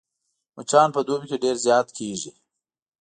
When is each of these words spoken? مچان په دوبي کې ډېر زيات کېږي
مچان 0.55 0.89
په 0.95 0.99
دوبي 1.07 1.25
کې 1.29 1.37
ډېر 1.43 1.55
زيات 1.65 1.87
کېږي 1.97 2.31